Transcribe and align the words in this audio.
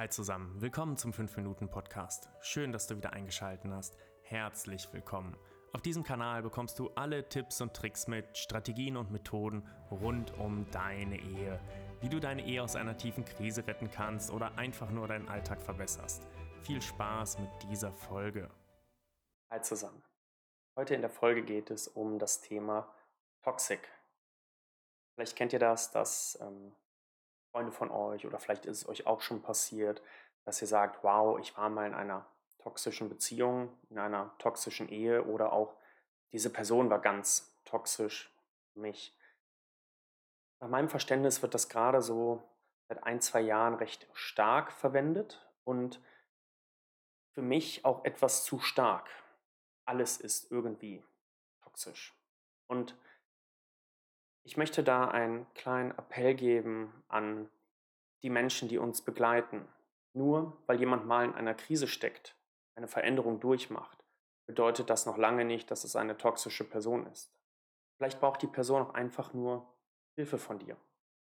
Hi 0.00 0.08
zusammen, 0.08 0.58
willkommen 0.62 0.96
zum 0.96 1.12
5-Minuten-Podcast. 1.12 2.30
Schön, 2.40 2.72
dass 2.72 2.86
du 2.86 2.96
wieder 2.96 3.12
eingeschaltet 3.12 3.70
hast. 3.70 3.98
Herzlich 4.22 4.90
willkommen. 4.94 5.36
Auf 5.74 5.82
diesem 5.82 6.04
Kanal 6.04 6.42
bekommst 6.42 6.78
du 6.78 6.88
alle 6.94 7.28
Tipps 7.28 7.60
und 7.60 7.74
Tricks 7.74 8.06
mit, 8.06 8.38
Strategien 8.38 8.96
und 8.96 9.10
Methoden 9.10 9.68
rund 9.90 10.32
um 10.38 10.64
deine 10.70 11.20
Ehe. 11.20 11.60
Wie 12.00 12.08
du 12.08 12.18
deine 12.18 12.46
Ehe 12.46 12.62
aus 12.62 12.76
einer 12.76 12.96
tiefen 12.96 13.26
Krise 13.26 13.66
retten 13.66 13.90
kannst 13.90 14.30
oder 14.30 14.56
einfach 14.56 14.88
nur 14.88 15.06
deinen 15.06 15.28
Alltag 15.28 15.62
verbesserst. 15.62 16.26
Viel 16.62 16.80
Spaß 16.80 17.38
mit 17.38 17.50
dieser 17.64 17.92
Folge. 17.92 18.48
Hi 19.50 19.60
zusammen. 19.60 20.02
Heute 20.76 20.94
in 20.94 21.02
der 21.02 21.10
Folge 21.10 21.42
geht 21.42 21.70
es 21.70 21.88
um 21.88 22.18
das 22.18 22.40
Thema 22.40 22.90
Toxic. 23.42 23.86
Vielleicht 25.14 25.36
kennt 25.36 25.52
ihr 25.52 25.58
das, 25.58 25.90
dass 25.90 26.38
ähm, 26.40 26.72
Freunde 27.52 27.72
von 27.72 27.90
euch 27.90 28.26
oder 28.26 28.38
vielleicht 28.38 28.66
ist 28.66 28.78
es 28.78 28.88
euch 28.88 29.06
auch 29.06 29.20
schon 29.20 29.42
passiert, 29.42 30.02
dass 30.44 30.60
ihr 30.62 30.68
sagt, 30.68 31.02
wow, 31.02 31.38
ich 31.38 31.56
war 31.56 31.68
mal 31.68 31.86
in 31.86 31.94
einer 31.94 32.26
toxischen 32.58 33.08
Beziehung, 33.08 33.72
in 33.88 33.98
einer 33.98 34.36
toxischen 34.38 34.88
Ehe 34.88 35.24
oder 35.24 35.52
auch 35.52 35.74
diese 36.32 36.50
Person 36.50 36.90
war 36.90 37.00
ganz 37.00 37.52
toxisch 37.64 38.30
für 38.72 38.80
mich. 38.80 39.16
Nach 40.60 40.68
meinem 40.68 40.88
Verständnis 40.88 41.42
wird 41.42 41.54
das 41.54 41.68
gerade 41.68 42.02
so 42.02 42.42
seit 42.88 43.02
ein, 43.04 43.20
zwei 43.20 43.40
Jahren 43.40 43.74
recht 43.74 44.06
stark 44.12 44.72
verwendet 44.72 45.44
und 45.64 46.00
für 47.32 47.42
mich 47.42 47.84
auch 47.84 48.04
etwas 48.04 48.44
zu 48.44 48.58
stark. 48.58 49.08
Alles 49.84 50.18
ist 50.18 50.50
irgendwie 50.50 51.02
toxisch. 51.62 52.14
Und 52.66 52.96
ich 54.42 54.56
möchte 54.56 54.82
da 54.82 55.08
einen 55.08 55.46
kleinen 55.54 55.92
Appell 55.92 56.34
geben 56.34 56.92
an 57.08 57.48
die 58.22 58.30
Menschen, 58.30 58.68
die 58.68 58.78
uns 58.78 59.02
begleiten. 59.02 59.66
Nur 60.12 60.56
weil 60.66 60.80
jemand 60.80 61.06
mal 61.06 61.24
in 61.24 61.34
einer 61.34 61.54
Krise 61.54 61.86
steckt, 61.86 62.36
eine 62.74 62.88
Veränderung 62.88 63.40
durchmacht, 63.40 64.04
bedeutet 64.46 64.90
das 64.90 65.06
noch 65.06 65.16
lange 65.16 65.44
nicht, 65.44 65.70
dass 65.70 65.84
es 65.84 65.96
eine 65.96 66.16
toxische 66.16 66.64
Person 66.64 67.06
ist. 67.06 67.32
Vielleicht 67.96 68.20
braucht 68.20 68.42
die 68.42 68.48
Person 68.48 68.82
auch 68.82 68.94
einfach 68.94 69.32
nur 69.34 69.72
Hilfe 70.16 70.38
von 70.38 70.58
dir. 70.58 70.76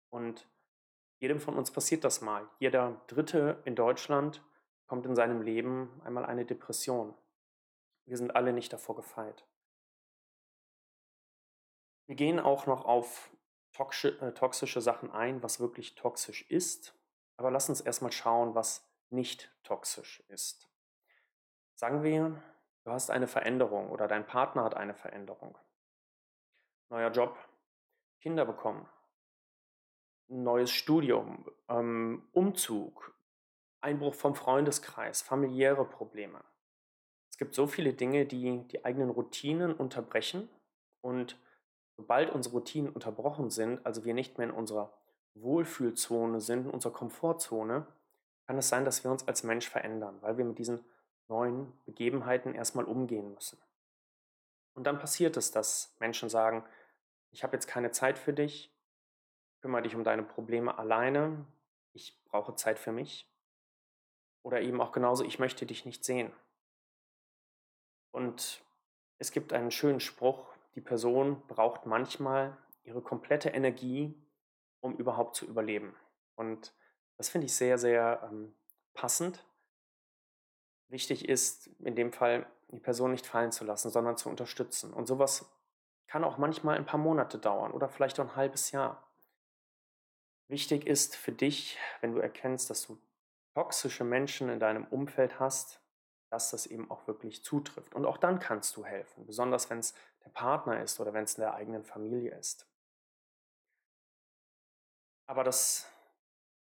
Und 0.10 0.48
jedem 1.20 1.40
von 1.40 1.56
uns 1.56 1.72
passiert 1.72 2.04
das 2.04 2.22
mal. 2.22 2.48
Jeder 2.60 3.02
Dritte 3.08 3.62
in 3.66 3.76
Deutschland 3.76 4.44
kommt 4.86 5.06
in 5.06 5.16
seinem 5.16 5.42
Leben 5.42 6.02
einmal 6.04 6.26
eine 6.26 6.46
Depression. 6.46 7.14
Wir 8.06 8.18
sind 8.18 8.36
alle 8.36 8.54
nicht 8.54 8.72
davor 8.72 8.96
gefeit. 8.96 9.46
Wir 12.08 12.16
gehen 12.16 12.40
auch 12.40 12.66
noch 12.66 12.86
auf 12.86 13.30
äh, 13.78 14.32
toxische 14.32 14.82
Sachen 14.82 15.12
ein, 15.12 15.44
was 15.44 15.60
wirklich 15.60 15.96
toxisch 15.96 16.50
ist. 16.50 16.96
Aber 17.36 17.52
lass 17.52 17.70
uns 17.70 17.82
erstmal 17.82 18.12
schauen, 18.12 18.56
was 18.56 18.90
nicht 19.10 19.52
toxisch 19.64 20.24
ist. 20.30 20.68
Sagen 21.76 22.02
wir, 22.02 22.42
du 22.84 22.92
hast 22.92 23.12
eine 23.12 23.28
Veränderung 23.28 23.90
oder 23.90 24.08
dein 24.08 24.26
Partner 24.26 24.64
hat 24.64 24.76
eine 24.76 24.96
Veränderung. 24.96 25.58
Neuer 26.90 27.12
Job, 27.12 27.38
Kinder 28.20 28.46
bekommen, 28.46 28.90
neues 30.28 30.72
Studium, 30.72 31.46
ähm, 31.70 32.28
Umzug, 32.32 33.14
Einbruch 33.82 34.16
vom 34.16 34.34
Freundeskreis, 34.34 35.22
familiäre 35.22 35.86
Probleme. 35.86 36.44
Es 37.30 37.38
gibt 37.38 37.54
so 37.54 37.68
viele 37.68 37.94
Dinge, 37.94 38.26
die 38.26 38.68
die 38.70 38.84
eigenen 38.84 39.12
Routinen 39.12 39.74
unterbrechen 39.74 40.50
und 41.02 41.38
Sobald 41.98 42.30
unsere 42.30 42.54
Routinen 42.56 42.92
unterbrochen 42.92 43.50
sind, 43.50 43.86
also 43.86 44.06
wir 44.06 44.14
nicht 44.14 44.38
mehr 44.38 44.48
in 44.48 44.54
unserer 44.54 44.94
Wohlfühlzone 45.34 46.40
sind, 46.40 46.66
in 46.66 46.72
unserer 46.72 46.94
Komfortzone, 46.94 47.88
kann 48.46 48.58
es 48.58 48.70
sein, 48.70 48.86
dass 48.86 49.04
wir 49.04 49.12
uns 49.12 49.28
als 49.28 49.44
Mensch 49.44 49.68
verändern, 49.68 50.18
weil 50.22 50.38
wir 50.38 50.46
mit 50.46 50.60
diesen 50.60 50.86
neuen 51.28 51.74
Begebenheiten 51.86 52.54
erstmal 52.54 52.86
umgehen 52.86 53.34
müssen. 53.34 53.58
Und 54.74 54.86
dann 54.86 55.00
passiert 55.00 55.38
es, 55.38 55.52
dass 55.52 55.96
Menschen 56.00 56.30
sagen, 56.30 56.64
ich 57.32 57.44
habe 57.44 57.56
jetzt 57.56 57.68
keine 57.68 57.92
Zeit 57.92 58.18
für 58.18 58.32
dich, 58.32 58.72
kümmere 59.60 59.82
dich 59.82 59.96
um 59.96 60.04
deine 60.04 60.24
Probleme 60.24 60.78
alleine, 60.78 61.46
ich 61.94 62.18
brauche 62.26 62.56
Zeit 62.56 62.80
für 62.80 62.92
mich. 62.92 63.28
Oder 64.44 64.62
eben 64.62 64.80
auch 64.80 64.92
genauso, 64.92 65.26
ich 65.26 65.40
möchte 65.40 65.66
dich 65.66 65.86
nicht 65.86 66.06
sehen. 66.06 66.32
Und 68.12 68.64
es 69.18 69.32
gibt 69.32 69.52
einen 69.52 69.72
schönen 69.72 70.00
Spruch, 70.00 70.57
die 70.78 70.82
Person 70.82 71.42
braucht 71.48 71.88
manchmal 71.88 72.56
ihre 72.84 73.02
komplette 73.02 73.50
Energie, 73.50 74.14
um 74.80 74.96
überhaupt 74.96 75.36
zu 75.36 75.48
überleben. 75.48 75.96
Und 76.36 76.72
das 77.18 77.30
finde 77.30 77.46
ich 77.46 77.56
sehr, 77.56 77.80
sehr 77.80 78.30
ähm, 78.30 78.54
passend. 78.94 79.44
Wichtig 80.88 81.28
ist 81.28 81.66
in 81.80 81.96
dem 81.96 82.14
Fall, 82.14 82.46
die 82.70 82.80
Person 82.80 83.10
nicht 83.10 83.26
fallen 83.26 83.52
zu 83.52 83.66
lassen, 83.66 83.90
sondern 83.90 84.18
zu 84.18 84.30
unterstützen. 84.30 84.94
Und 84.94 85.08
sowas 85.08 85.52
kann 86.06 86.24
auch 86.24 86.38
manchmal 86.38 86.78
ein 86.78 86.86
paar 86.86 87.00
Monate 87.00 87.40
dauern 87.40 87.72
oder 87.72 87.90
vielleicht 87.90 88.20
auch 88.20 88.26
ein 88.26 88.36
halbes 88.36 88.70
Jahr. 88.70 89.04
Wichtig 90.48 90.86
ist 90.86 91.16
für 91.16 91.32
dich, 91.32 91.80
wenn 92.02 92.12
du 92.14 92.20
erkennst, 92.20 92.70
dass 92.70 92.86
du 92.86 93.00
toxische 93.56 94.04
Menschen 94.04 94.48
in 94.50 94.60
deinem 94.60 94.86
Umfeld 94.86 95.40
hast, 95.40 95.82
dass 96.30 96.52
das 96.52 96.68
eben 96.68 96.92
auch 96.92 97.08
wirklich 97.08 97.44
zutrifft. 97.44 97.96
Und 97.96 98.06
auch 98.06 98.18
dann 98.18 98.38
kannst 98.38 98.78
du 98.78 98.86
helfen, 98.86 99.26
besonders 99.26 99.72
wenn 99.72 99.80
es 99.80 99.96
der 100.28 100.34
Partner 100.34 100.82
ist 100.82 101.00
oder 101.00 101.14
wenn 101.14 101.24
es 101.24 101.36
in 101.36 101.42
der 101.42 101.54
eigenen 101.54 101.84
Familie 101.84 102.36
ist. 102.38 102.68
Aber 105.26 105.44
das, 105.44 105.90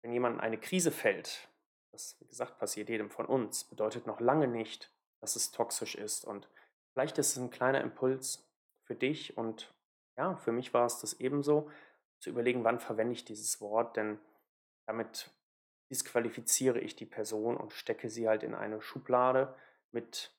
wenn 0.02 0.12
jemand 0.12 0.36
in 0.36 0.42
eine 0.42 0.60
Krise 0.60 0.92
fällt, 0.92 1.50
das 1.92 2.20
wie 2.20 2.28
gesagt 2.28 2.58
passiert 2.58 2.90
jedem 2.90 3.10
von 3.10 3.26
uns, 3.26 3.64
bedeutet 3.64 4.08
noch 4.08 4.20
lange 4.20 4.48
nicht, 4.48 4.92
dass 5.22 5.36
es 5.36 5.52
toxisch 5.52 5.96
ist. 5.96 6.26
Und 6.26 6.50
vielleicht 6.94 7.18
ist 7.18 7.32
es 7.32 7.38
ein 7.38 7.50
kleiner 7.50 7.82
Impuls 7.82 8.46
für 8.84 8.96
dich 8.96 9.38
und 9.38 9.74
ja, 10.18 10.36
für 10.36 10.52
mich 10.52 10.74
war 10.74 10.86
es 10.86 11.00
das 11.00 11.14
ebenso, 11.14 11.70
zu 12.20 12.30
überlegen, 12.30 12.64
wann 12.64 12.80
verwende 12.80 13.14
ich 13.14 13.26
dieses 13.26 13.60
Wort, 13.60 13.98
denn 13.98 14.20
damit 14.88 15.30
disqualifiziere 15.92 16.80
ich 16.80 16.96
die 16.96 17.06
Person 17.06 17.58
und 17.58 17.74
stecke 17.74 18.10
sie 18.10 18.28
halt 18.28 18.44
in 18.44 18.56
eine 18.56 18.82
Schublade 18.82 19.56
mit, 19.92 20.34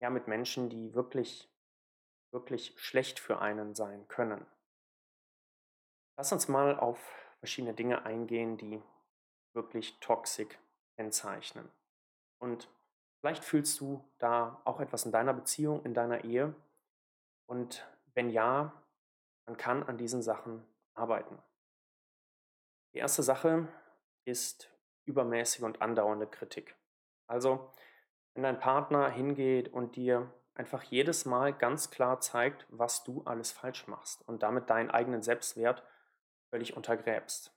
ja, 0.00 0.10
mit 0.10 0.26
Menschen, 0.26 0.68
die 0.68 0.94
wirklich, 0.94 1.48
wirklich 2.36 2.74
schlecht 2.76 3.18
für 3.18 3.40
einen 3.40 3.74
sein 3.74 4.06
können. 4.08 4.46
Lass 6.18 6.32
uns 6.32 6.48
mal 6.48 6.78
auf 6.78 6.98
verschiedene 7.38 7.72
Dinge 7.72 8.04
eingehen, 8.04 8.58
die 8.58 8.82
wirklich 9.54 9.98
Toxik 10.00 10.58
kennzeichnen. 10.96 11.70
Und 12.38 12.68
vielleicht 13.20 13.42
fühlst 13.42 13.80
du 13.80 14.04
da 14.18 14.60
auch 14.66 14.80
etwas 14.80 15.06
in 15.06 15.12
deiner 15.12 15.32
Beziehung, 15.32 15.82
in 15.84 15.94
deiner 15.94 16.24
Ehe. 16.24 16.54
Und 17.46 17.88
wenn 18.12 18.28
ja, 18.28 18.82
man 19.46 19.56
kann 19.56 19.82
an 19.82 19.96
diesen 19.96 20.22
Sachen 20.22 20.62
arbeiten. 20.94 21.42
Die 22.94 22.98
erste 22.98 23.22
Sache, 23.22 23.66
ist 24.26 24.68
übermäßige 25.06 25.62
und 25.62 25.80
andauernde 25.80 26.26
Kritik. 26.26 26.76
Also, 27.28 27.72
wenn 28.34 28.42
dein 28.42 28.58
Partner 28.58 29.08
hingeht 29.08 29.72
und 29.72 29.96
dir 29.96 30.30
einfach 30.58 30.82
jedes 30.82 31.24
Mal 31.24 31.52
ganz 31.52 31.90
klar 31.90 32.20
zeigt, 32.20 32.66
was 32.70 33.04
du 33.04 33.22
alles 33.24 33.52
falsch 33.52 33.86
machst 33.86 34.26
und 34.28 34.42
damit 34.42 34.70
deinen 34.70 34.90
eigenen 34.90 35.22
Selbstwert 35.22 35.82
völlig 36.50 36.76
untergräbst. 36.76 37.52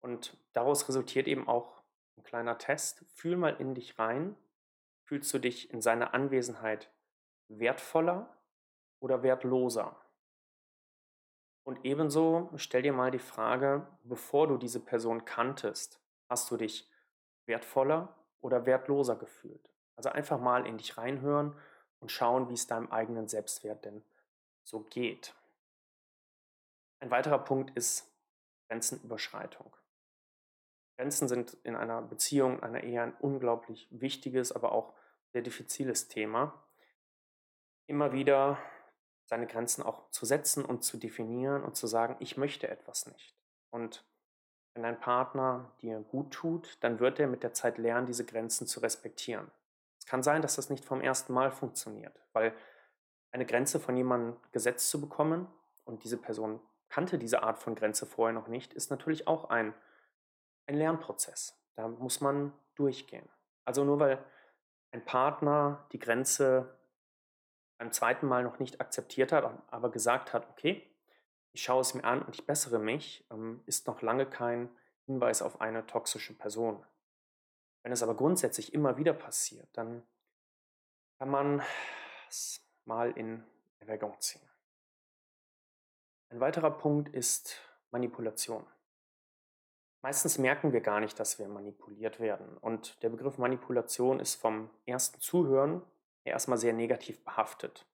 Und 0.00 0.36
daraus 0.52 0.88
resultiert 0.88 1.28
eben 1.28 1.48
auch 1.48 1.82
ein 2.16 2.24
kleiner 2.24 2.58
Test. 2.58 3.04
Fühl 3.14 3.36
mal 3.36 3.56
in 3.58 3.74
dich 3.74 3.98
rein. 3.98 4.36
Fühlst 5.04 5.32
du 5.34 5.38
dich 5.38 5.72
in 5.72 5.80
seiner 5.80 6.14
Anwesenheit 6.14 6.90
wertvoller 7.48 8.36
oder 9.00 9.22
wertloser? 9.22 9.96
Und 11.64 11.84
ebenso 11.84 12.50
stell 12.56 12.82
dir 12.82 12.92
mal 12.92 13.10
die 13.10 13.18
Frage, 13.18 13.86
bevor 14.02 14.48
du 14.48 14.56
diese 14.56 14.80
Person 14.80 15.24
kanntest, 15.24 16.00
hast 16.28 16.50
du 16.50 16.56
dich 16.56 16.90
wertvoller 17.46 18.16
oder 18.40 18.66
wertloser 18.66 19.16
gefühlt? 19.16 19.70
Also 19.96 20.08
einfach 20.08 20.40
mal 20.40 20.66
in 20.66 20.78
dich 20.78 20.96
reinhören 20.96 21.54
und 22.00 22.10
schauen, 22.10 22.48
wie 22.48 22.54
es 22.54 22.66
deinem 22.66 22.90
eigenen 22.90 23.28
Selbstwert 23.28 23.84
denn 23.84 24.02
so 24.64 24.80
geht. 24.80 25.34
Ein 27.00 27.10
weiterer 27.10 27.38
Punkt 27.38 27.76
ist 27.76 28.10
Grenzenüberschreitung. 28.68 29.74
Grenzen 30.96 31.28
sind 31.28 31.56
in 31.64 31.76
einer 31.76 32.02
Beziehung, 32.02 32.62
einer 32.62 32.82
Ehe 32.84 33.02
ein 33.02 33.14
unglaublich 33.20 33.88
wichtiges, 33.90 34.52
aber 34.52 34.72
auch 34.72 34.94
sehr 35.32 35.42
diffiziles 35.42 36.08
Thema. 36.08 36.62
Immer 37.86 38.12
wieder 38.12 38.58
seine 39.24 39.46
Grenzen 39.46 39.82
auch 39.82 40.10
zu 40.10 40.26
setzen 40.26 40.64
und 40.64 40.84
zu 40.84 40.98
definieren 40.98 41.62
und 41.62 41.76
zu 41.76 41.86
sagen, 41.86 42.16
ich 42.18 42.36
möchte 42.36 42.68
etwas 42.68 43.06
nicht. 43.06 43.34
Und 43.70 44.04
wenn 44.74 44.82
dein 44.82 45.00
Partner 45.00 45.72
dir 45.80 46.00
gut 46.00 46.32
tut, 46.32 46.76
dann 46.80 47.00
wird 47.00 47.18
er 47.18 47.28
mit 47.28 47.42
der 47.42 47.54
Zeit 47.54 47.78
lernen, 47.78 48.06
diese 48.06 48.24
Grenzen 48.26 48.66
zu 48.66 48.80
respektieren. 48.80 49.50
Es 50.10 50.12
kann 50.12 50.24
sein, 50.24 50.42
dass 50.42 50.56
das 50.56 50.70
nicht 50.70 50.84
vom 50.84 51.00
ersten 51.00 51.32
Mal 51.32 51.52
funktioniert, 51.52 52.20
weil 52.32 52.52
eine 53.30 53.46
Grenze 53.46 53.78
von 53.78 53.96
jemandem 53.96 54.36
gesetzt 54.50 54.90
zu 54.90 55.00
bekommen 55.00 55.46
und 55.84 56.02
diese 56.02 56.16
Person 56.16 56.60
kannte 56.88 57.16
diese 57.16 57.44
Art 57.44 57.60
von 57.60 57.76
Grenze 57.76 58.06
vorher 58.06 58.34
noch 58.34 58.48
nicht, 58.48 58.74
ist 58.74 58.90
natürlich 58.90 59.28
auch 59.28 59.50
ein, 59.50 59.72
ein 60.66 60.74
Lernprozess. 60.74 61.56
Da 61.76 61.86
muss 61.86 62.20
man 62.20 62.52
durchgehen. 62.74 63.28
Also 63.64 63.84
nur 63.84 64.00
weil 64.00 64.18
ein 64.90 65.04
Partner 65.04 65.86
die 65.92 66.00
Grenze 66.00 66.76
beim 67.78 67.92
zweiten 67.92 68.26
Mal 68.26 68.42
noch 68.42 68.58
nicht 68.58 68.80
akzeptiert 68.80 69.30
hat, 69.30 69.44
aber 69.68 69.92
gesagt 69.92 70.32
hat, 70.32 70.50
okay, 70.50 70.92
ich 71.52 71.62
schaue 71.62 71.82
es 71.82 71.94
mir 71.94 72.02
an 72.02 72.22
und 72.22 72.34
ich 72.34 72.44
bessere 72.48 72.80
mich, 72.80 73.24
ähm, 73.30 73.62
ist 73.64 73.86
noch 73.86 74.02
lange 74.02 74.26
kein 74.26 74.70
Hinweis 75.06 75.40
auf 75.40 75.60
eine 75.60 75.86
toxische 75.86 76.36
Person. 76.36 76.84
Wenn 77.82 77.92
es 77.92 78.02
aber 78.02 78.14
grundsätzlich 78.14 78.74
immer 78.74 78.96
wieder 78.96 79.12
passiert, 79.12 79.68
dann 79.72 80.02
kann 81.18 81.30
man 81.30 81.62
es 82.28 82.60
mal 82.84 83.10
in 83.12 83.44
Erwägung 83.78 84.18
ziehen. 84.20 84.42
Ein 86.28 86.40
weiterer 86.40 86.70
Punkt 86.70 87.08
ist 87.08 87.56
Manipulation. 87.90 88.66
Meistens 90.02 90.38
merken 90.38 90.72
wir 90.72 90.80
gar 90.80 91.00
nicht, 91.00 91.18
dass 91.20 91.38
wir 91.38 91.48
manipuliert 91.48 92.20
werden. 92.20 92.56
Und 92.58 93.02
der 93.02 93.10
Begriff 93.10 93.36
Manipulation 93.36 94.20
ist 94.20 94.36
vom 94.36 94.70
ersten 94.86 95.20
Zuhören 95.20 95.82
erstmal 96.24 96.58
sehr 96.58 96.72
negativ 96.72 97.22
behaftet. 97.24 97.86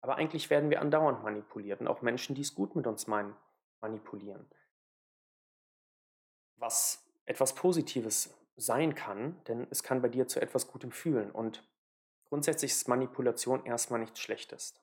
Aber 0.00 0.16
eigentlich 0.16 0.50
werden 0.50 0.70
wir 0.70 0.80
andauernd 0.80 1.22
manipuliert 1.22 1.80
und 1.80 1.88
auch 1.88 2.02
Menschen, 2.02 2.34
die 2.34 2.42
es 2.42 2.54
gut 2.54 2.76
mit 2.76 2.86
uns 2.86 3.06
meinen, 3.06 3.34
manipulieren. 3.80 4.46
Was 6.56 7.04
etwas 7.24 7.54
Positives 7.54 8.32
sein 8.56 8.94
kann, 8.94 9.42
denn 9.44 9.66
es 9.70 9.82
kann 9.82 10.02
bei 10.02 10.08
dir 10.08 10.28
zu 10.28 10.40
etwas 10.40 10.68
Gutem 10.68 10.92
fühlen. 10.92 11.30
Und 11.30 11.68
grundsätzlich 12.28 12.72
ist 12.72 12.88
Manipulation 12.88 13.64
erstmal 13.66 14.00
nichts 14.00 14.20
Schlechtes. 14.20 14.74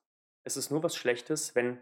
Es 0.44 0.58
ist 0.58 0.72
nur 0.72 0.84
was 0.84 0.96
Schlechtes, 0.96 1.56
wenn 1.56 1.80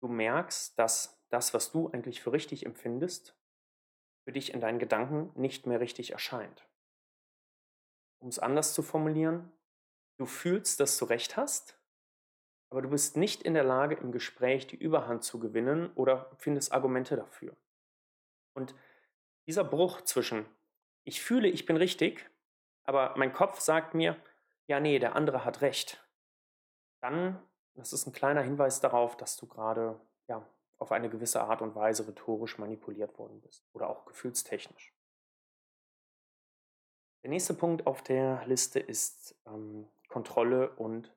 du 0.00 0.08
merkst, 0.08 0.78
dass 0.78 1.22
das, 1.30 1.54
was 1.54 1.72
du 1.72 1.88
eigentlich 1.90 2.22
für 2.22 2.32
richtig 2.32 2.66
empfindest, 2.66 3.36
für 4.24 4.32
dich 4.32 4.52
in 4.52 4.60
deinen 4.60 4.78
Gedanken 4.78 5.32
nicht 5.40 5.66
mehr 5.66 5.80
richtig 5.80 6.12
erscheint. 6.12 6.68
Um 8.20 8.28
es 8.28 8.38
anders 8.38 8.74
zu 8.74 8.82
formulieren, 8.82 9.52
du 10.18 10.26
fühlst, 10.26 10.80
dass 10.80 10.98
du 10.98 11.06
recht 11.06 11.36
hast, 11.36 11.78
aber 12.70 12.82
du 12.82 12.90
bist 12.90 13.16
nicht 13.16 13.42
in 13.42 13.54
der 13.54 13.64
Lage, 13.64 13.94
im 13.96 14.12
Gespräch 14.12 14.66
die 14.66 14.76
Überhand 14.76 15.24
zu 15.24 15.38
gewinnen 15.38 15.90
oder 15.94 16.30
findest 16.36 16.72
Argumente 16.72 17.16
dafür. 17.16 17.56
Und 18.54 18.74
dieser 19.46 19.64
Bruch 19.64 20.02
zwischen 20.02 20.44
ich 21.08 21.22
fühle, 21.22 21.48
ich 21.48 21.64
bin 21.64 21.78
richtig, 21.78 22.30
aber 22.84 23.14
mein 23.16 23.32
Kopf 23.32 23.60
sagt 23.60 23.94
mir, 23.94 24.22
ja, 24.66 24.78
nee, 24.78 24.98
der 24.98 25.16
andere 25.16 25.44
hat 25.44 25.62
recht, 25.62 26.06
dann, 27.00 27.42
das 27.74 27.94
ist 27.94 28.06
ein 28.06 28.12
kleiner 28.12 28.42
Hinweis 28.42 28.80
darauf, 28.80 29.16
dass 29.16 29.38
du 29.38 29.46
gerade 29.46 29.98
ja, 30.28 30.46
auf 30.76 30.92
eine 30.92 31.08
gewisse 31.08 31.40
Art 31.40 31.62
und 31.62 31.74
Weise 31.74 32.06
rhetorisch 32.06 32.58
manipuliert 32.58 33.18
worden 33.18 33.40
bist 33.40 33.66
oder 33.72 33.88
auch 33.88 34.04
gefühlstechnisch. 34.04 34.94
Der 37.22 37.30
nächste 37.30 37.54
Punkt 37.54 37.86
auf 37.86 38.02
der 38.02 38.44
Liste 38.46 38.78
ist 38.78 39.34
ähm, 39.46 39.88
Kontrolle 40.08 40.70
und 40.76 41.10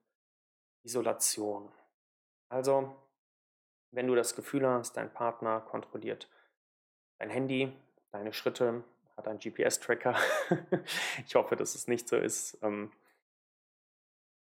Isolation. 0.84 1.72
Also, 2.50 2.96
wenn 3.92 4.08
du 4.08 4.16
das 4.16 4.36
Gefühl 4.36 4.66
hast, 4.66 4.96
dein 4.96 5.14
Partner 5.14 5.60
kontrolliert 5.60 6.30
dein 7.20 7.30
Handy, 7.30 7.72
deine 8.12 8.34
Schritte, 8.34 8.84
hat 9.18 9.28
einen 9.28 9.40
GPS-Tracker. 9.40 10.16
ich 11.26 11.36
hoffe, 11.36 11.56
dass 11.56 11.76
es 11.76 11.88
nicht 11.88 12.08
so 12.08 12.18
ist. 12.18 12.58
Ähm, 12.62 12.92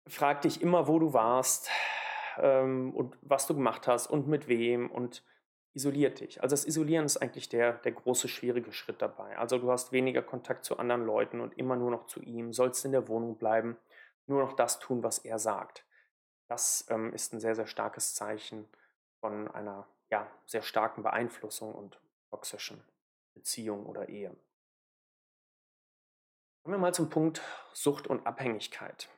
frag 0.07 0.43
dich 0.43 0.63
immer, 0.63 0.89
wo 0.89 0.99
du 0.99 1.13
warst 1.13 1.71
ähm, 2.39 2.95
und 2.95 3.17
was 3.23 3.47
du 3.47 3.55
gemacht 3.55 3.87
hast 3.87 4.07
und 4.07 4.29
mit 4.29 4.49
wem 4.49 4.91
und 4.91 5.23
isoliert 5.75 6.21
dich. 6.21 6.43
Also 6.43 6.55
das 6.55 6.65
Isolieren 6.65 7.05
ist 7.05 7.19
eigentlich 7.19 7.49
der, 7.49 7.75
der 7.75 7.93
große, 7.93 8.29
schwierige 8.29 8.73
Schritt 8.73 9.01
dabei. 9.01 9.39
Also 9.39 9.59
du 9.59 9.71
hast 9.71 9.93
weniger 9.93 10.23
Kontakt 10.23 10.65
zu 10.65 10.79
anderen 10.79 11.05
Leuten 11.05 11.41
und 11.41 11.57
immer 11.57 11.77
nur 11.77 11.91
noch 11.91 12.07
zu 12.07 12.21
ihm, 12.21 12.53
sollst 12.53 12.85
in 12.85 12.93
der 12.93 13.07
Wohnung 13.09 13.37
bleiben, 13.37 13.77
nur 14.27 14.41
noch 14.43 14.55
das 14.55 14.79
tun, 14.79 15.03
was 15.03 15.19
er 15.19 15.39
sagt. 15.39 15.85
Das 16.49 16.87
ähm, 16.89 17.13
ist 17.13 17.33
ein 17.33 17.41
sehr, 17.41 17.55
sehr 17.55 17.67
starkes 17.67 18.15
Zeichen 18.15 18.69
von 19.21 19.49
einer 19.49 19.87
ja, 20.11 20.27
sehr 20.47 20.63
starken 20.63 21.03
Beeinflussung 21.03 21.75
und 21.75 22.01
toxischen 22.31 22.83
Beziehung 23.35 23.87
oder 23.87 24.09
Ehe. 24.09 24.35
Kommen 26.63 26.75
wir 26.75 26.79
mal 26.79 26.95
zum 26.95 27.09
Punkt 27.11 27.41
Sucht 27.73 28.07
und 28.07 28.27
Abhängigkeit. 28.27 29.09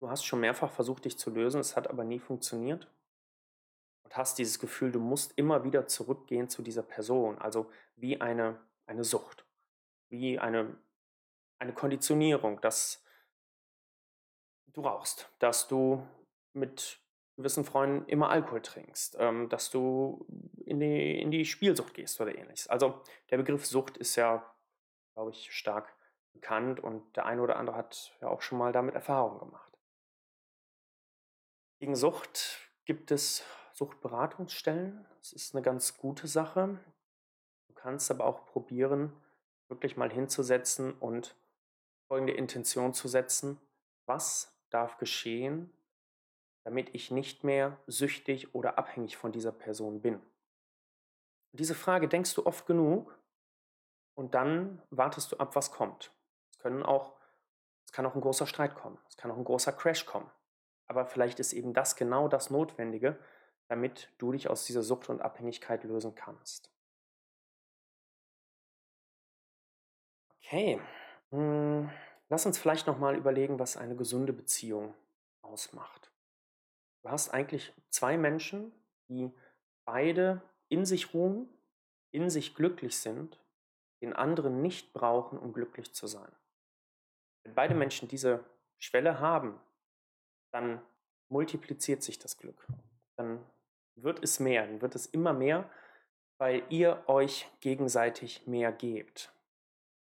Du 0.00 0.10
hast 0.10 0.24
schon 0.24 0.40
mehrfach 0.40 0.70
versucht, 0.70 1.04
dich 1.04 1.18
zu 1.18 1.30
lösen, 1.30 1.60
es 1.60 1.76
hat 1.76 1.88
aber 1.88 2.04
nie 2.04 2.18
funktioniert. 2.18 2.88
Und 4.04 4.16
hast 4.16 4.38
dieses 4.38 4.58
Gefühl, 4.58 4.92
du 4.92 5.00
musst 5.00 5.32
immer 5.36 5.64
wieder 5.64 5.86
zurückgehen 5.86 6.48
zu 6.48 6.62
dieser 6.62 6.82
Person, 6.82 7.38
also 7.38 7.70
wie 7.96 8.20
eine, 8.20 8.60
eine 8.86 9.04
Sucht, 9.04 9.46
wie 10.08 10.38
eine, 10.38 10.78
eine 11.58 11.74
Konditionierung, 11.74 12.60
dass 12.60 13.04
du 14.66 14.82
rauchst, 14.82 15.30
dass 15.40 15.68
du 15.68 16.06
mit 16.52 17.00
gewissen 17.36 17.64
Freunden 17.64 18.08
immer 18.08 18.30
Alkohol 18.30 18.62
trinkst, 18.62 19.16
ähm, 19.18 19.48
dass 19.48 19.70
du 19.70 20.26
in 20.64 20.80
die, 20.80 21.20
in 21.20 21.30
die 21.30 21.44
Spielsucht 21.44 21.94
gehst 21.94 22.20
oder 22.20 22.36
ähnliches. 22.36 22.66
Also 22.68 23.02
der 23.30 23.38
Begriff 23.38 23.66
Sucht 23.66 23.96
ist 23.96 24.16
ja, 24.16 24.44
glaube 25.14 25.30
ich, 25.30 25.52
stark 25.52 25.97
bekannt 26.40 26.80
und 26.80 27.16
der 27.16 27.26
eine 27.26 27.42
oder 27.42 27.56
andere 27.56 27.76
hat 27.76 28.16
ja 28.20 28.28
auch 28.28 28.42
schon 28.42 28.58
mal 28.58 28.72
damit 28.72 28.94
Erfahrung 28.94 29.40
gemacht. 29.40 29.76
Gegen 31.80 31.96
Sucht 31.96 32.58
gibt 32.84 33.10
es 33.10 33.44
Suchtberatungsstellen. 33.72 35.04
Das 35.18 35.32
ist 35.32 35.54
eine 35.54 35.62
ganz 35.62 35.98
gute 35.98 36.26
Sache. 36.26 36.78
Du 37.68 37.74
kannst 37.74 38.10
aber 38.10 38.24
auch 38.24 38.46
probieren, 38.46 39.12
wirklich 39.68 39.96
mal 39.96 40.10
hinzusetzen 40.10 40.92
und 40.94 41.36
folgende 42.08 42.32
Intention 42.32 42.94
zu 42.94 43.08
setzen. 43.08 43.60
Was 44.06 44.56
darf 44.70 44.96
geschehen, 44.98 45.72
damit 46.64 46.94
ich 46.94 47.10
nicht 47.10 47.44
mehr 47.44 47.78
süchtig 47.86 48.54
oder 48.54 48.78
abhängig 48.78 49.16
von 49.16 49.32
dieser 49.32 49.52
Person 49.52 50.02
bin? 50.02 50.20
Diese 51.52 51.74
Frage 51.74 52.08
denkst 52.08 52.34
du 52.34 52.46
oft 52.46 52.66
genug 52.66 53.18
und 54.14 54.34
dann 54.34 54.82
wartest 54.90 55.32
du 55.32 55.36
ab, 55.36 55.54
was 55.56 55.70
kommt. 55.70 56.12
Es 56.58 56.62
können 56.62 56.82
auch, 56.82 57.12
es 57.86 57.92
kann 57.92 58.04
auch 58.04 58.16
ein 58.16 58.20
großer 58.20 58.48
Streit 58.48 58.74
kommen, 58.74 58.98
es 59.08 59.16
kann 59.16 59.30
auch 59.30 59.36
ein 59.36 59.44
großer 59.44 59.72
Crash 59.72 60.06
kommen. 60.06 60.28
Aber 60.88 61.06
vielleicht 61.06 61.38
ist 61.38 61.52
eben 61.52 61.72
das 61.72 61.94
genau 61.94 62.26
das 62.26 62.50
Notwendige, 62.50 63.16
damit 63.68 64.12
du 64.18 64.32
dich 64.32 64.50
aus 64.50 64.64
dieser 64.64 64.82
Sucht 64.82 65.08
und 65.08 65.22
Abhängigkeit 65.22 65.84
lösen 65.84 66.16
kannst. 66.16 66.72
Okay, 70.38 70.80
hm, 71.30 71.90
lass 72.28 72.44
uns 72.44 72.58
vielleicht 72.58 72.88
nochmal 72.88 73.16
überlegen, 73.16 73.60
was 73.60 73.76
eine 73.76 73.94
gesunde 73.94 74.32
Beziehung 74.32 74.94
ausmacht. 75.42 76.10
Du 77.02 77.10
hast 77.10 77.28
eigentlich 77.28 77.72
zwei 77.90 78.18
Menschen, 78.18 78.72
die 79.08 79.32
beide 79.84 80.42
in 80.68 80.84
sich 80.84 81.14
ruhen, 81.14 81.48
in 82.10 82.30
sich 82.30 82.56
glücklich 82.56 82.96
sind, 82.98 83.38
den 84.00 84.12
anderen 84.12 84.60
nicht 84.60 84.92
brauchen, 84.92 85.38
um 85.38 85.52
glücklich 85.52 85.94
zu 85.94 86.06
sein. 86.06 86.32
Wenn 87.44 87.54
beide 87.54 87.74
Menschen 87.74 88.08
diese 88.08 88.44
Schwelle 88.78 89.20
haben, 89.20 89.60
dann 90.52 90.80
multipliziert 91.28 92.02
sich 92.02 92.18
das 92.18 92.36
Glück. 92.36 92.66
Dann 93.16 93.44
wird 93.96 94.22
es 94.22 94.40
mehr, 94.40 94.66
dann 94.66 94.80
wird 94.80 94.94
es 94.94 95.06
immer 95.06 95.32
mehr, 95.32 95.68
weil 96.38 96.62
ihr 96.68 97.02
euch 97.08 97.50
gegenseitig 97.60 98.46
mehr 98.46 98.72
gebt. 98.72 99.32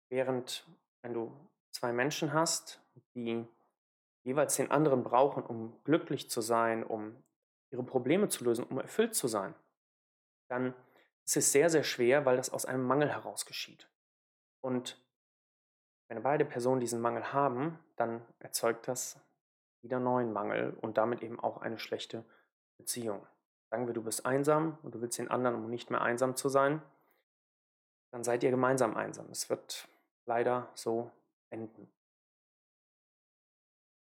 Während 0.10 0.66
wenn 1.02 1.14
du 1.14 1.32
zwei 1.70 1.94
Menschen 1.94 2.34
hast, 2.34 2.82
die 3.14 3.46
jeweils 4.24 4.56
den 4.56 4.72
anderen 4.72 5.04
brauchen, 5.04 5.44
um 5.44 5.80
glücklich 5.84 6.32
zu 6.32 6.42
sein, 6.42 6.84
um 6.84 7.16
ihre 7.72 7.84
Probleme 7.84 8.28
zu 8.28 8.44
lösen, 8.44 8.66
um 8.66 8.80
erfüllt 8.80 9.14
zu 9.14 9.28
sein, 9.28 9.54
dann 10.50 10.74
ist 11.26 11.38
es 11.38 11.52
sehr, 11.52 11.70
sehr 11.70 11.84
schwer, 11.84 12.26
weil 12.26 12.38
das 12.38 12.50
aus 12.50 12.66
einem 12.66 12.84
Mangel 12.84 13.10
heraus 13.10 13.46
geschieht. 13.46 13.88
Und 14.62 15.00
wenn 16.08 16.22
beide 16.22 16.46
Personen 16.46 16.80
diesen 16.80 17.02
Mangel 17.02 17.34
haben, 17.34 17.80
dann 17.96 18.22
erzeugt 18.40 18.88
das 18.88 19.20
wieder 19.82 20.00
neuen 20.00 20.34
Mangel 20.34 20.76
und 20.82 20.98
damit 20.98 21.22
eben 21.22 21.40
auch 21.40 21.62
eine 21.62 21.80
schlechte 21.80 22.24
Beziehung. 22.78 23.26
Sagen 23.70 23.88
wir, 23.88 23.94
du 23.94 24.04
bist 24.04 24.26
einsam 24.26 24.78
und 24.84 24.96
du 24.96 25.02
willst 25.02 25.18
den 25.18 25.30
anderen, 25.30 25.56
um 25.56 25.70
nicht 25.70 25.90
mehr 25.90 26.02
einsam 26.02 26.36
zu 26.36 26.50
sein, 26.50 26.82
dann 28.12 28.24
seid 28.24 28.44
ihr 28.44 28.52
gemeinsam 28.52 28.96
einsam. 28.96 29.30
Es 29.30 29.50
wird 29.50 29.88
leider 30.26 30.70
so 30.74 31.12
enden. 31.50 31.92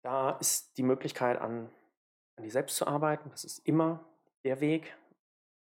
Da 0.03 0.31
ist 0.31 0.77
die 0.77 0.83
Möglichkeit, 0.83 1.39
an, 1.39 1.69
an 2.35 2.43
dir 2.43 2.51
selbst 2.51 2.75
zu 2.75 2.87
arbeiten. 2.87 3.29
Das 3.29 3.43
ist 3.43 3.59
immer 3.59 4.03
der 4.43 4.59
Weg. 4.59 4.95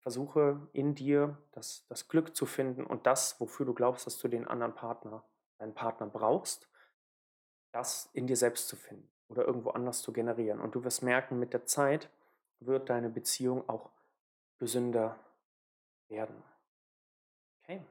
Versuche 0.00 0.68
in 0.74 0.94
dir 0.94 1.38
das, 1.52 1.86
das 1.88 2.08
Glück 2.08 2.36
zu 2.36 2.44
finden 2.44 2.84
und 2.84 3.06
das, 3.06 3.40
wofür 3.40 3.64
du 3.64 3.72
glaubst, 3.72 4.06
dass 4.06 4.18
du 4.18 4.28
den 4.28 4.46
anderen 4.46 4.74
Partner, 4.74 5.24
deinen 5.58 5.74
Partner 5.74 6.06
brauchst, 6.06 6.68
das 7.72 8.08
in 8.12 8.26
dir 8.26 8.36
selbst 8.36 8.68
zu 8.68 8.76
finden 8.76 9.08
oder 9.28 9.44
irgendwo 9.44 9.70
anders 9.70 10.02
zu 10.02 10.12
generieren. 10.12 10.60
Und 10.60 10.74
du 10.74 10.84
wirst 10.84 11.02
merken, 11.02 11.38
mit 11.38 11.52
der 11.52 11.66
Zeit 11.66 12.10
wird 12.60 12.90
deine 12.90 13.10
Beziehung 13.10 13.68
auch 13.68 13.90
gesünder 14.58 15.18
werden. 16.08 16.42
Okay. 17.62 17.82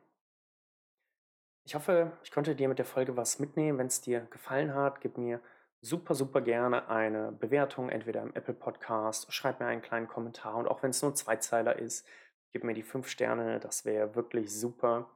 ich 1.63 1.75
hoffe, 1.75 2.11
ich 2.23 2.31
konnte 2.31 2.55
dir 2.55 2.67
mit 2.67 2.77
der 2.77 2.85
Folge 2.85 3.17
was 3.17 3.39
mitnehmen. 3.39 3.79
Wenn 3.79 3.87
es 3.87 4.01
dir 4.01 4.21
gefallen 4.21 4.73
hat, 4.73 5.01
gib 5.01 5.17
mir 5.17 5.41
super, 5.81 6.15
super 6.15 6.41
gerne 6.41 6.89
eine 6.89 7.31
Bewertung, 7.31 7.89
entweder 7.89 8.21
im 8.21 8.33
Apple 8.35 8.53
Podcast, 8.53 9.31
schreib 9.33 9.59
mir 9.59 9.65
einen 9.65 9.81
kleinen 9.81 10.07
Kommentar 10.07 10.55
und 10.55 10.67
auch 10.67 10.81
wenn 10.81 10.91
es 10.91 11.01
nur 11.01 11.11
ein 11.11 11.15
Zweizeiler 11.15 11.77
ist, 11.77 12.07
gib 12.53 12.63
mir 12.63 12.73
die 12.73 12.83
fünf 12.83 13.09
Sterne, 13.09 13.59
das 13.59 13.83
wäre 13.83 14.15
wirklich 14.15 14.57
super. 14.57 15.09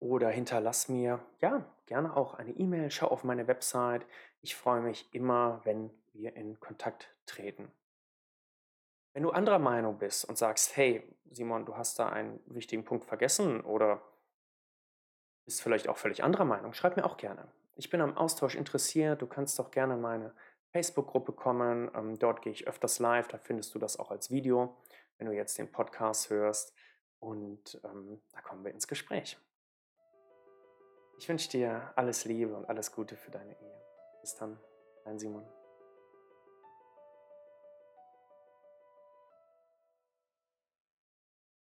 Oder 0.00 0.30
hinterlass 0.30 0.88
mir, 0.88 1.20
ja, 1.40 1.64
gerne 1.84 2.16
auch 2.16 2.34
eine 2.34 2.52
E-Mail, 2.52 2.90
schau 2.90 3.08
auf 3.08 3.22
meine 3.22 3.46
Website. 3.46 4.06
Ich 4.40 4.56
freue 4.56 4.80
mich 4.80 5.14
immer, 5.14 5.60
wenn 5.64 5.90
wir 6.12 6.34
in 6.36 6.58
Kontakt 6.58 7.14
treten. 7.26 7.70
Wenn 9.12 9.24
du 9.24 9.30
anderer 9.30 9.58
Meinung 9.58 9.98
bist 9.98 10.24
und 10.24 10.38
sagst, 10.38 10.76
hey, 10.76 11.02
Simon, 11.30 11.66
du 11.66 11.76
hast 11.76 11.98
da 11.98 12.08
einen 12.08 12.40
wichtigen 12.46 12.84
Punkt 12.84 13.04
vergessen 13.04 13.60
oder 13.60 14.00
bist 15.44 15.62
vielleicht 15.62 15.88
auch 15.88 15.98
völlig 15.98 16.24
anderer 16.24 16.44
Meinung, 16.44 16.72
schreib 16.72 16.96
mir 16.96 17.04
auch 17.04 17.16
gerne. 17.16 17.48
Ich 17.74 17.90
bin 17.90 18.00
am 18.00 18.16
Austausch 18.16 18.54
interessiert. 18.54 19.20
Du 19.20 19.26
kannst 19.26 19.58
doch 19.58 19.70
gerne 19.70 19.94
in 19.94 20.00
meine 20.00 20.34
Facebook-Gruppe 20.72 21.32
kommen. 21.32 21.90
Ähm, 21.94 22.18
dort 22.18 22.42
gehe 22.42 22.52
ich 22.52 22.68
öfters 22.68 22.98
live. 22.98 23.28
Da 23.28 23.38
findest 23.38 23.74
du 23.74 23.78
das 23.78 23.98
auch 23.98 24.10
als 24.10 24.30
Video, 24.30 24.76
wenn 25.18 25.26
du 25.26 25.32
jetzt 25.32 25.58
den 25.58 25.70
Podcast 25.70 26.30
hörst. 26.30 26.74
Und 27.18 27.80
ähm, 27.84 28.20
da 28.32 28.40
kommen 28.40 28.64
wir 28.64 28.72
ins 28.72 28.86
Gespräch. 28.86 29.38
Ich 31.20 31.28
wünsche 31.28 31.50
dir 31.50 31.92
alles 31.96 32.24
Liebe 32.24 32.56
und 32.56 32.66
alles 32.70 32.92
Gute 32.92 33.14
für 33.14 33.30
deine 33.30 33.52
Ehe. 33.52 33.82
Bis 34.22 34.36
dann, 34.36 34.58
dein 35.04 35.18
Simon. 35.18 35.46